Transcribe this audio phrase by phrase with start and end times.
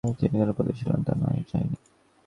[0.19, 1.77] তিনি কোন পদে ছিলেন তা জানা যায়নি।